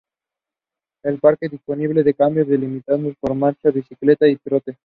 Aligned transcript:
El 1.03 1.19
parque 1.19 1.47
dispone 1.47 1.87
de 1.87 2.13
caminos 2.15 2.47
delimitados 2.47 3.13
para 3.19 3.35
marcha, 3.35 3.69
bicicleta 3.69 4.27
y 4.27 4.35
trote. 4.37 4.75